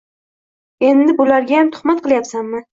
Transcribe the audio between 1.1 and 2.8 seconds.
bulargayam tuhmat qilyapsanmi?!